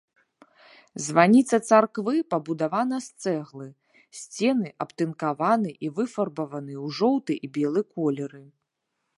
[1.07, 3.67] Званіца царквы пабудавана з цэглы,
[4.21, 8.43] сцены абтынкаваны і выфарбаваны ў жоўты і белы колеры.